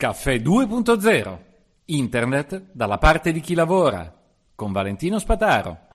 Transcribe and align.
Caffè 0.00 0.36
2.0 0.36 1.38
Internet 1.84 2.68
dalla 2.72 2.96
parte 2.96 3.32
di 3.32 3.40
chi 3.40 3.52
lavora 3.52 4.10
con 4.54 4.72
Valentino 4.72 5.18
Spataro. 5.18 5.88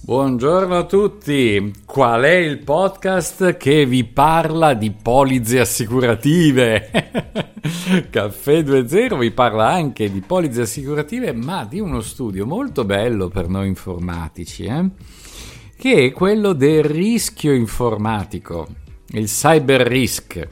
Buongiorno 0.00 0.78
a 0.78 0.84
tutti, 0.86 1.74
qual 1.84 2.22
è 2.22 2.36
il 2.36 2.60
podcast 2.60 3.58
che 3.58 3.84
vi 3.84 4.04
parla 4.04 4.72
di 4.72 4.92
polizze 4.92 5.60
assicurative? 5.60 6.88
Caffè 8.08 8.60
2.0 8.60 9.18
vi 9.18 9.30
parla 9.30 9.68
anche 9.68 10.10
di 10.10 10.22
polizze 10.22 10.62
assicurative, 10.62 11.34
ma 11.34 11.66
di 11.66 11.80
uno 11.80 12.00
studio 12.00 12.46
molto 12.46 12.86
bello 12.86 13.28
per 13.28 13.48
noi 13.48 13.68
informatici, 13.68 14.64
eh? 14.64 15.20
Che 15.82 16.04
è 16.04 16.12
quello 16.12 16.52
del 16.52 16.84
rischio 16.84 17.52
informatico, 17.52 18.68
il 19.14 19.24
cyber 19.24 19.80
risk. 19.80 20.48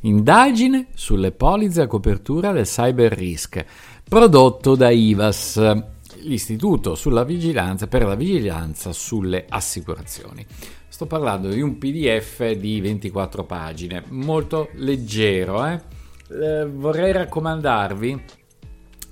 Indagine 0.00 0.88
sulle 0.92 1.32
polizze 1.32 1.80
a 1.80 1.86
copertura 1.86 2.52
del 2.52 2.66
cyber 2.66 3.10
risk, 3.10 3.64
prodotto 4.06 4.74
da 4.74 4.90
IVAS, 4.90 5.82
l'Istituto 6.24 6.94
per 6.94 8.02
la 8.04 8.14
vigilanza 8.14 8.92
sulle 8.92 9.46
assicurazioni. 9.48 10.44
Sto 10.88 11.06
parlando 11.06 11.48
di 11.48 11.62
un 11.62 11.78
PDF 11.78 12.50
di 12.50 12.78
24 12.78 13.44
pagine, 13.44 14.04
molto 14.08 14.68
leggero. 14.74 15.64
Eh? 15.64 15.80
Eh, 16.28 16.66
vorrei 16.66 17.12
raccomandarvi 17.12 18.44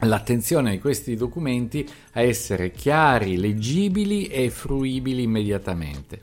l'attenzione 0.01 0.73
di 0.73 0.79
questi 0.79 1.17
documenti 1.17 1.89
a 2.13 2.21
essere 2.21 2.71
chiari, 2.71 3.37
leggibili 3.37 4.27
e 4.27 4.51
fruibili 4.51 5.23
immediatamente. 5.23 6.23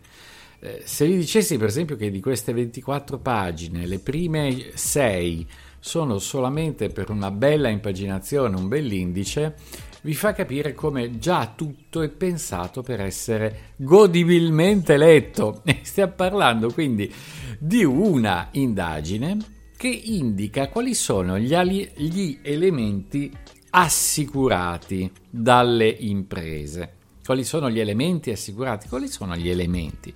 Eh, 0.59 0.81
se 0.83 1.07
vi 1.07 1.15
dicessi 1.15 1.57
per 1.57 1.69
esempio 1.69 1.95
che 1.95 2.11
di 2.11 2.19
queste 2.19 2.53
24 2.53 3.17
pagine 3.17 3.87
le 3.87 3.97
prime 3.97 4.71
6 4.73 5.47
sono 5.79 6.19
solamente 6.19 6.89
per 6.89 7.09
una 7.09 7.31
bella 7.31 7.69
impaginazione, 7.69 8.55
un 8.55 8.67
bell'indice, 8.67 9.55
vi 10.03 10.13
fa 10.13 10.33
capire 10.33 10.73
come 10.73 11.17
già 11.17 11.53
tutto 11.55 12.01
è 12.01 12.09
pensato 12.09 12.81
per 12.83 13.01
essere 13.01 13.73
godibilmente 13.77 14.97
letto. 14.97 15.63
Stiamo 15.81 16.13
parlando 16.13 16.71
quindi 16.71 17.11
di 17.57 17.83
una 17.83 18.49
indagine 18.51 19.37
che 19.75 19.87
indica 19.87 20.69
quali 20.69 20.93
sono 20.93 21.39
gli, 21.39 21.55
gli 21.95 22.37
elementi 22.43 23.31
assicurati 23.71 25.11
dalle 25.29 25.87
imprese. 25.87 26.97
Quali 27.23 27.43
sono 27.43 27.69
gli 27.69 27.79
elementi 27.79 28.31
assicurati? 28.31 28.87
Quali 28.87 29.07
sono 29.07 29.35
gli 29.35 29.49
elementi? 29.49 30.13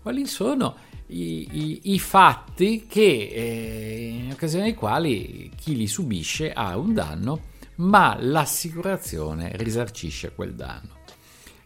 Quali 0.00 0.26
sono 0.26 0.76
i, 1.08 1.48
i, 1.50 1.80
i 1.94 1.98
fatti 1.98 2.86
che, 2.86 3.30
eh, 3.32 4.20
in 4.24 4.30
occasione 4.32 4.64
dei 4.64 4.74
quali 4.74 5.50
chi 5.56 5.76
li 5.76 5.86
subisce 5.86 6.52
ha 6.52 6.76
un 6.76 6.92
danno, 6.92 7.40
ma 7.76 8.16
l'assicurazione 8.18 9.52
risarcisce 9.54 10.32
quel 10.34 10.54
danno? 10.54 10.96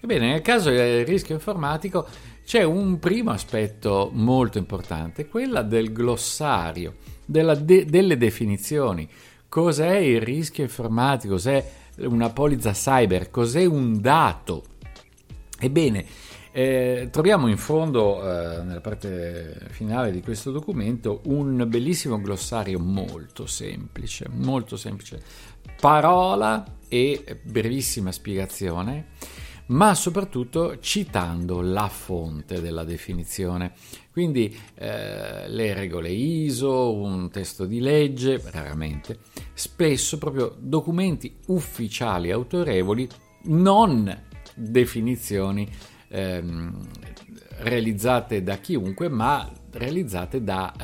Ebbene, 0.00 0.30
nel 0.30 0.42
caso 0.42 0.70
del 0.70 1.06
rischio 1.06 1.34
informatico 1.34 2.06
c'è 2.44 2.62
un 2.64 2.98
primo 2.98 3.30
aspetto 3.30 4.10
molto 4.12 4.58
importante, 4.58 5.28
quella 5.28 5.62
del 5.62 5.92
glossario, 5.92 6.96
de- 7.24 7.86
delle 7.86 8.16
definizioni 8.16 9.08
Cos'è 9.52 9.96
il 9.96 10.22
rischio 10.22 10.62
informatico? 10.62 11.34
Cos'è 11.34 11.62
una 12.04 12.30
polizza 12.30 12.70
cyber? 12.72 13.28
Cos'è 13.28 13.66
un 13.66 14.00
dato? 14.00 14.64
Ebbene, 15.60 16.06
eh, 16.52 17.08
troviamo 17.12 17.48
in 17.48 17.58
fondo, 17.58 18.22
eh, 18.22 18.62
nella 18.62 18.80
parte 18.80 19.66
finale 19.68 20.10
di 20.10 20.22
questo 20.22 20.52
documento, 20.52 21.20
un 21.24 21.66
bellissimo 21.68 22.18
glossario 22.18 22.78
molto 22.78 23.44
semplice, 23.44 24.26
molto 24.30 24.78
semplice, 24.78 25.22
parola 25.78 26.64
e 26.88 27.38
brevissima 27.42 28.10
spiegazione 28.10 29.08
ma 29.66 29.94
soprattutto 29.94 30.78
citando 30.80 31.60
la 31.60 31.88
fonte 31.88 32.60
della 32.60 32.84
definizione. 32.84 33.72
Quindi 34.10 34.54
eh, 34.74 35.48
le 35.48 35.74
regole 35.74 36.10
ISO, 36.10 36.94
un 36.94 37.30
testo 37.30 37.64
di 37.64 37.80
legge, 37.80 38.42
raramente, 38.50 39.18
spesso 39.54 40.18
proprio 40.18 40.54
documenti 40.58 41.36
ufficiali 41.46 42.30
autorevoli, 42.30 43.08
non 43.44 44.24
definizioni 44.54 45.68
ehm, 46.08 46.88
realizzate 47.58 48.42
da 48.42 48.56
chiunque, 48.56 49.08
ma 49.08 49.50
realizzate 49.70 50.42
da 50.42 50.74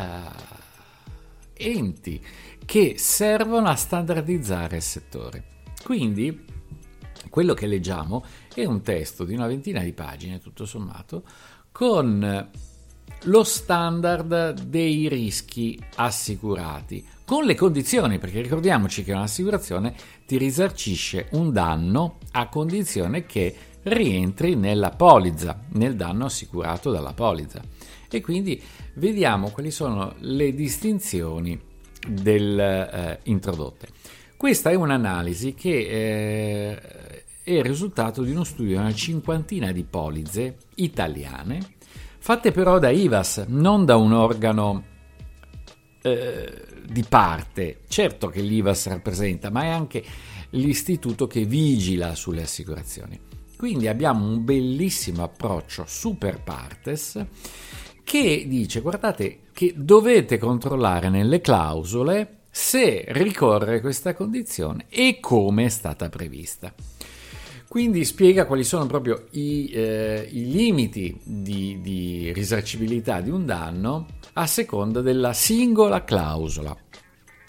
eh, 1.54 1.66
enti 1.70 2.24
che 2.64 2.94
servono 2.98 3.68
a 3.68 3.74
standardizzare 3.74 4.76
il 4.76 4.82
settore. 4.82 5.44
Quindi 5.82 6.44
quello 7.28 7.54
che 7.54 7.66
leggiamo 7.66 8.24
è 8.54 8.64
un 8.64 8.82
testo 8.82 9.24
di 9.24 9.34
una 9.34 9.46
ventina 9.46 9.80
di 9.82 9.92
pagine, 9.92 10.40
tutto 10.40 10.66
sommato, 10.66 11.22
con 11.72 12.48
lo 13.22 13.44
standard 13.44 14.62
dei 14.62 15.08
rischi 15.08 15.78
assicurati, 15.96 17.04
con 17.24 17.44
le 17.44 17.54
condizioni, 17.54 18.18
perché 18.18 18.40
ricordiamoci 18.40 19.02
che 19.02 19.12
un'assicurazione 19.12 19.94
ti 20.26 20.38
risarcisce 20.38 21.28
un 21.32 21.52
danno 21.52 22.18
a 22.32 22.48
condizione 22.48 23.26
che 23.26 23.54
rientri 23.82 24.54
nella 24.54 24.90
polizza, 24.90 25.58
nel 25.72 25.96
danno 25.96 26.26
assicurato 26.26 26.90
dalla 26.90 27.12
polizza. 27.12 27.60
E 28.10 28.20
quindi 28.20 28.60
vediamo 28.94 29.50
quali 29.50 29.70
sono 29.70 30.14
le 30.20 30.54
distinzioni 30.54 31.60
del, 32.06 32.58
eh, 32.58 33.18
introdotte. 33.24 33.88
Questa 34.38 34.70
è 34.70 34.74
un'analisi 34.74 35.52
che 35.52 35.78
eh, 36.70 37.24
è 37.42 37.50
il 37.50 37.64
risultato 37.64 38.22
di 38.22 38.30
uno 38.30 38.44
studio 38.44 38.76
di 38.76 38.80
una 38.80 38.94
cinquantina 38.94 39.72
di 39.72 39.82
polizze 39.82 40.58
italiane, 40.76 41.58
fatte 42.18 42.52
però 42.52 42.78
da 42.78 42.88
IVAS, 42.88 43.46
non 43.48 43.84
da 43.84 43.96
un 43.96 44.12
organo 44.12 44.84
eh, 46.02 46.66
di 46.88 47.02
parte. 47.08 47.80
Certo 47.88 48.28
che 48.28 48.40
l'IVAS 48.40 48.86
rappresenta, 48.86 49.50
ma 49.50 49.64
è 49.64 49.70
anche 49.70 50.04
l'istituto 50.50 51.26
che 51.26 51.44
vigila 51.44 52.14
sulle 52.14 52.42
assicurazioni. 52.42 53.18
Quindi 53.56 53.88
abbiamo 53.88 54.24
un 54.24 54.44
bellissimo 54.44 55.24
approccio 55.24 55.82
super 55.84 56.44
partes 56.44 57.20
che 58.04 58.44
dice 58.46 58.82
guardate 58.82 59.40
che 59.52 59.74
dovete 59.76 60.38
controllare 60.38 61.08
nelle 61.08 61.40
clausole 61.40 62.37
se 62.58 63.04
ricorre 63.10 63.80
questa 63.80 64.14
condizione 64.14 64.86
e 64.88 65.20
come 65.20 65.66
è 65.66 65.68
stata 65.68 66.08
prevista. 66.08 66.74
Quindi 67.68 68.04
spiega 68.04 68.46
quali 68.46 68.64
sono 68.64 68.84
proprio 68.86 69.26
i, 69.30 69.70
eh, 69.72 70.28
i 70.28 70.50
limiti 70.50 71.16
di, 71.22 71.78
di 71.80 72.32
risarcibilità 72.32 73.20
di 73.20 73.30
un 73.30 73.46
danno 73.46 74.06
a 74.32 74.46
seconda 74.48 75.00
della 75.02 75.32
singola 75.32 76.02
clausola. 76.02 76.76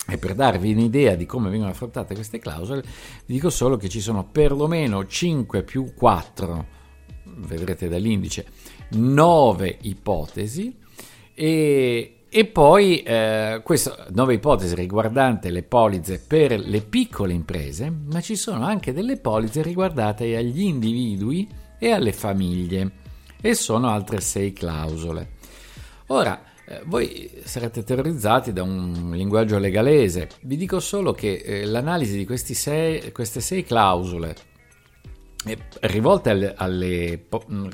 E 0.08 0.18
per 0.20 0.36
darvi 0.36 0.74
un'idea 0.74 1.16
di 1.16 1.26
come 1.26 1.50
vengono 1.50 1.72
affrontate 1.72 2.14
queste 2.14 2.38
clausole, 2.38 2.84
vi 3.26 3.34
dico 3.34 3.50
solo 3.50 3.78
che 3.78 3.90
ci 3.90 4.02
sono 4.02 4.30
perlomeno 4.32 5.08
5 5.08 5.64
più 5.64 5.92
4, 5.96 6.68
vedrete 7.24 7.90
dall'indice, 7.90 8.46
9 8.92 9.80
ipotesi 9.82 10.78
e, 11.34 12.19
e 12.32 12.46
poi 12.46 13.02
eh, 13.02 13.62
questa 13.64 14.06
nuova 14.12 14.34
ipotesi 14.34 14.76
riguardante 14.76 15.50
le 15.50 15.64
polizze 15.64 16.20
per 16.20 16.60
le 16.60 16.82
piccole 16.82 17.34
imprese, 17.34 17.90
ma 17.90 18.22
ci 18.22 18.36
sono 18.36 18.66
anche 18.66 18.94
delle 18.94 19.18
polizze 19.18 19.64
riguardate 19.64 20.38
agli 20.38 20.62
individui 20.62 21.50
e 21.80 21.90
alle 21.90 22.14
famiglie 22.14 22.92
e 23.42 23.56
sono 23.56 23.90
altre 23.90 24.22
sei 24.22 24.54
clausole. 24.54 25.38
Ora, 26.08 26.40
eh, 26.68 26.82
voi 26.86 27.32
sarete 27.44 27.84
terrorizzati 27.84 28.54
da 28.54 28.62
un 28.62 29.10
linguaggio 29.12 29.58
legalese, 29.58 30.30
vi 30.42 30.56
dico 30.56 30.80
solo 30.80 31.14
che 31.14 31.42
eh, 31.44 31.66
l'analisi 31.66 32.28
di 32.28 32.54
sei, 32.54 33.12
queste 33.12 33.42
sei 33.42 33.64
clausole 33.64 34.36
eh, 35.46 35.58
rivolte 35.82 36.30
alle, 36.30 36.54
alle, 36.56 37.26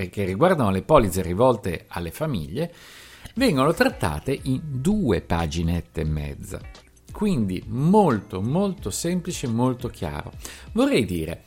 che 0.09 0.23
riguardano 0.23 0.71
le 0.71 0.81
polizze 0.81 1.21
rivolte 1.21 1.85
alle 1.89 2.11
famiglie 2.11 2.71
vengono 3.35 3.73
trattate 3.73 4.37
in 4.43 4.59
due 4.63 5.21
paginette 5.21 6.01
e 6.01 6.05
mezza. 6.05 6.59
Quindi 7.11 7.63
molto 7.67 8.41
molto 8.41 8.89
semplice, 8.89 9.47
molto 9.47 9.87
chiaro. 9.87 10.33
Vorrei 10.73 11.05
dire, 11.05 11.43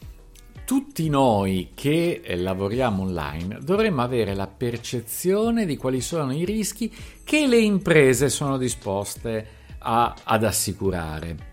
tutti 0.65 1.09
noi 1.09 1.71
che 1.75 2.21
eh, 2.23 2.37
lavoriamo 2.37 3.03
online 3.03 3.59
dovremmo 3.63 4.03
avere 4.03 4.35
la 4.35 4.47
percezione 4.47 5.67
di 5.67 5.77
quali 5.77 6.01
sono 6.01 6.33
i 6.33 6.45
rischi 6.45 6.95
che 7.25 7.47
le 7.47 7.59
imprese 7.59 8.29
sono 8.29 8.57
disposte 8.57 9.47
a, 9.79 10.15
ad 10.25 10.45
assicurare. 10.45 11.48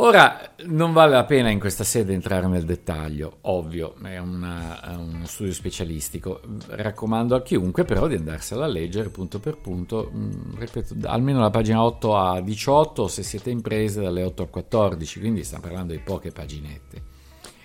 Ora, 0.00 0.54
non 0.66 0.92
vale 0.92 1.14
la 1.14 1.24
pena 1.24 1.50
in 1.50 1.58
questa 1.58 1.82
sede 1.82 2.12
entrare 2.12 2.46
nel 2.46 2.62
dettaglio, 2.62 3.38
ovvio, 3.42 3.96
è, 4.00 4.18
una, 4.18 4.80
è 4.80 4.94
uno 4.94 5.26
studio 5.26 5.52
specialistico. 5.52 6.40
Raccomando 6.68 7.34
a 7.34 7.42
chiunque 7.42 7.84
però 7.84 8.06
di 8.06 8.14
andarsela 8.14 8.64
a 8.64 8.68
leggere 8.68 9.08
punto 9.08 9.40
per 9.40 9.58
punto, 9.58 10.08
mm, 10.14 10.54
ripeto, 10.56 10.94
almeno 11.02 11.40
la 11.40 11.50
pagina 11.50 11.82
8 11.82 12.16
a 12.16 12.40
18 12.40 13.08
se 13.08 13.24
siete 13.24 13.50
imprese 13.50 14.00
dalle 14.00 14.22
8 14.22 14.42
al 14.42 14.50
14, 14.50 15.18
quindi 15.18 15.42
stiamo 15.42 15.64
parlando 15.64 15.92
di 15.92 15.98
poche 15.98 16.30
paginette. 16.30 17.02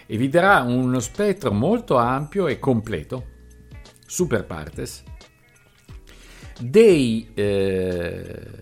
E 0.08 0.18
vi 0.18 0.28
darà 0.28 0.64
uno 0.64 1.00
spettro 1.02 1.52
molto 1.52 1.98
ampio 1.98 2.48
e 2.48 2.58
completo, 2.58 3.26
super 4.08 4.44
partes, 4.44 5.04
dei... 6.60 7.30
Eh, 7.36 8.62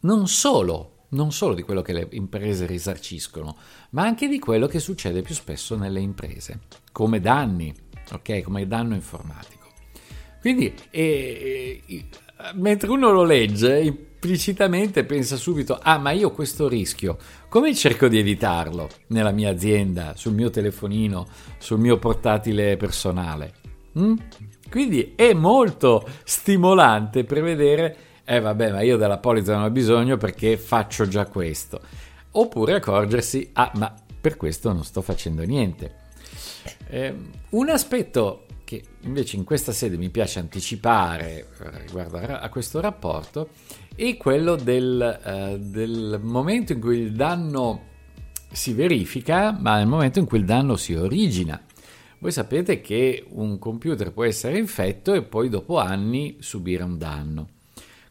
non 0.00 0.26
solo 0.26 0.95
non 1.10 1.32
solo 1.32 1.54
di 1.54 1.62
quello 1.62 1.82
che 1.82 1.92
le 1.92 2.08
imprese 2.12 2.66
risarciscono, 2.66 3.56
ma 3.90 4.02
anche 4.02 4.28
di 4.28 4.38
quello 4.38 4.66
che 4.66 4.80
succede 4.80 5.22
più 5.22 5.34
spesso 5.34 5.76
nelle 5.76 6.00
imprese, 6.00 6.60
come 6.92 7.20
danni, 7.20 7.74
ok? 8.12 8.42
Come 8.42 8.66
danno 8.66 8.94
informatico. 8.94 9.66
Quindi, 10.40 10.72
eh, 10.90 11.82
eh, 11.86 12.04
mentre 12.54 12.90
uno 12.90 13.10
lo 13.10 13.24
legge, 13.24 13.80
implicitamente 13.80 15.04
pensa 15.04 15.36
subito, 15.36 15.78
ah, 15.80 15.98
ma 15.98 16.10
io 16.10 16.30
questo 16.30 16.68
rischio, 16.68 17.16
come 17.48 17.74
cerco 17.74 18.08
di 18.08 18.18
evitarlo 18.18 18.88
nella 19.08 19.30
mia 19.30 19.50
azienda, 19.50 20.14
sul 20.16 20.34
mio 20.34 20.50
telefonino, 20.50 21.26
sul 21.58 21.78
mio 21.78 21.98
portatile 21.98 22.76
personale? 22.76 23.54
Mm? 23.98 24.14
Quindi 24.70 25.12
è 25.14 25.32
molto 25.32 26.06
stimolante 26.24 27.24
prevedere 27.24 27.96
eh 28.26 28.40
vabbè, 28.40 28.72
ma 28.72 28.82
io 28.82 28.96
della 28.96 29.18
polizza 29.18 29.54
non 29.54 29.62
ho 29.62 29.70
bisogno 29.70 30.16
perché 30.16 30.56
faccio 30.56 31.06
già 31.06 31.26
questo. 31.26 31.80
Oppure 32.32 32.74
accorgersi, 32.74 33.50
ah, 33.52 33.70
ma 33.76 33.94
per 34.20 34.36
questo 34.36 34.72
non 34.72 34.84
sto 34.84 35.00
facendo 35.00 35.44
niente. 35.44 36.04
Eh, 36.88 37.14
un 37.50 37.70
aspetto 37.70 38.46
che 38.64 38.82
invece 39.02 39.36
in 39.36 39.44
questa 39.44 39.70
sede 39.70 39.96
mi 39.96 40.10
piace 40.10 40.40
anticipare 40.40 41.46
eh, 41.60 41.78
riguardo 41.86 42.18
a 42.18 42.48
questo 42.48 42.80
rapporto 42.80 43.50
è 43.94 44.16
quello 44.16 44.56
del, 44.56 45.20
uh, 45.24 45.56
del 45.56 46.18
momento 46.20 46.72
in 46.72 46.80
cui 46.80 46.98
il 46.98 47.12
danno 47.12 47.94
si 48.50 48.72
verifica, 48.72 49.52
ma 49.52 49.76
nel 49.76 49.86
momento 49.86 50.18
in 50.18 50.26
cui 50.26 50.38
il 50.38 50.44
danno 50.44 50.76
si 50.76 50.94
origina. 50.94 51.62
Voi 52.18 52.32
sapete 52.32 52.80
che 52.80 53.24
un 53.28 53.58
computer 53.58 54.12
può 54.12 54.24
essere 54.24 54.58
infetto 54.58 55.14
e 55.14 55.22
poi 55.22 55.48
dopo 55.48 55.78
anni 55.78 56.38
subire 56.40 56.82
un 56.82 56.98
danno. 56.98 57.48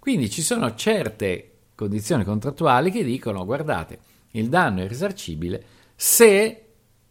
Quindi 0.05 0.29
ci 0.29 0.43
sono 0.43 0.75
certe 0.75 1.53
condizioni 1.73 2.23
contrattuali 2.23 2.91
che 2.91 3.03
dicono 3.03 3.43
guardate, 3.43 3.97
il 4.33 4.49
danno 4.49 4.83
è 4.83 4.87
risarcibile 4.87 5.65
se 5.95 6.65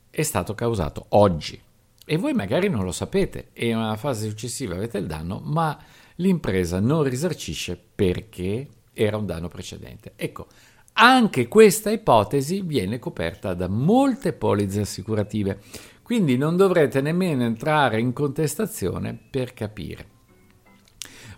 è 0.08 0.23
stato 0.23 0.55
causato 0.55 1.06
oggi. 1.08 1.61
E 2.06 2.17
voi 2.17 2.35
magari 2.35 2.69
non 2.69 2.85
lo 2.85 2.93
sapete 2.93 3.49
e 3.52 3.67
in 3.67 3.79
una 3.79 3.96
fase 3.96 4.29
successiva 4.29 4.76
avete 4.76 4.99
il 4.99 5.06
danno, 5.06 5.41
ma 5.43 5.76
l'impresa 6.14 6.79
non 6.79 7.02
risarcisce 7.02 7.76
perché 7.76 8.69
era 8.93 9.17
un 9.17 9.26
danno 9.26 9.49
precedente. 9.49 10.12
Ecco, 10.14 10.46
anche 10.93 11.49
questa 11.49 11.91
ipotesi 11.91 12.61
viene 12.61 13.00
coperta 13.00 13.55
da 13.55 13.67
molte 13.67 14.32
polizze 14.32 14.82
assicurative, 14.82 15.61
quindi 16.00 16.37
non 16.37 16.56
dovrete 16.56 17.00
nemmeno 17.00 17.43
entrare 17.43 17.99
in 17.99 18.12
contestazione 18.12 19.19
per 19.31 19.52
capire. 19.52 20.12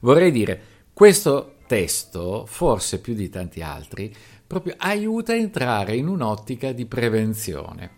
Vorrei 0.00 0.30
dire, 0.30 0.75
questo 0.96 1.56
testo, 1.66 2.46
forse 2.46 3.02
più 3.02 3.12
di 3.12 3.28
tanti 3.28 3.60
altri, 3.60 4.10
proprio 4.46 4.76
aiuta 4.78 5.32
a 5.32 5.36
entrare 5.36 5.94
in 5.94 6.08
un'ottica 6.08 6.72
di 6.72 6.86
prevenzione. 6.86 7.90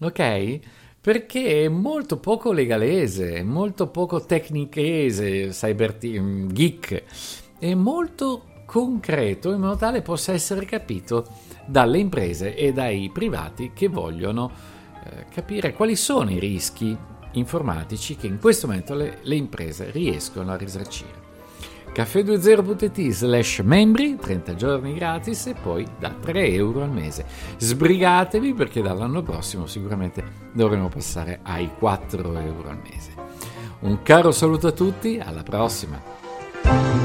Ok? 0.00 0.58
Perché 1.00 1.64
è 1.64 1.68
molto 1.68 2.18
poco 2.18 2.52
legalese, 2.52 3.42
molto 3.42 3.88
poco 3.88 4.26
tecnichese, 4.26 5.48
cyber 5.52 5.94
team, 5.94 6.52
geek, 6.52 7.04
è 7.58 7.72
molto 7.72 8.44
concreto 8.66 9.50
in 9.50 9.60
modo 9.60 9.76
tale 9.76 10.02
possa 10.02 10.32
essere 10.32 10.66
capito 10.66 11.26
dalle 11.64 11.96
imprese 11.96 12.54
e 12.54 12.74
dai 12.74 13.08
privati 13.10 13.70
che 13.72 13.88
vogliono 13.88 14.52
eh, 15.02 15.24
capire 15.30 15.72
quali 15.72 15.96
sono 15.96 16.30
i 16.30 16.38
rischi 16.38 16.94
informatici 17.32 18.16
che 18.16 18.26
in 18.26 18.38
questo 18.38 18.66
momento 18.66 18.94
le, 18.94 19.20
le 19.22 19.34
imprese 19.34 19.90
riescono 19.90 20.52
a 20.52 20.56
risarcire 20.56 21.23
caffè20.it 21.94 23.10
slash 23.10 23.60
membri, 23.60 24.16
30 24.16 24.54
giorni 24.56 24.94
gratis 24.94 25.46
e 25.46 25.54
poi 25.54 25.86
da 25.98 26.10
3 26.10 26.48
euro 26.48 26.82
al 26.82 26.90
mese. 26.90 27.24
Sbrigatevi 27.56 28.52
perché 28.52 28.82
dall'anno 28.82 29.22
prossimo 29.22 29.66
sicuramente 29.66 30.22
dovremo 30.52 30.88
passare 30.88 31.38
ai 31.42 31.70
4 31.78 32.38
euro 32.40 32.68
al 32.68 32.80
mese. 32.82 33.12
Un 33.80 34.02
caro 34.02 34.32
saluto 34.32 34.66
a 34.66 34.72
tutti, 34.72 35.20
alla 35.20 35.42
prossima! 35.42 37.03